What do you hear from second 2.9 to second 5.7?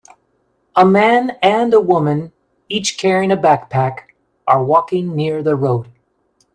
carrying a backpack, are walking near the